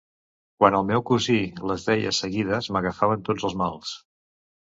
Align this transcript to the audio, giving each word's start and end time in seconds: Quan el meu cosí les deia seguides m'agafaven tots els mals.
Quan 0.61 0.75
el 0.77 0.87
meu 0.91 1.03
cosí 1.09 1.35
les 1.71 1.85
deia 1.89 2.15
seguides 2.21 2.71
m'agafaven 2.77 3.23
tots 3.29 3.49
els 3.51 3.57
mals. 3.63 3.95